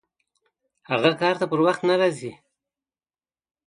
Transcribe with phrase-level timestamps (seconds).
[0.89, 2.31] هغه کار ته پر وخت نه راځي!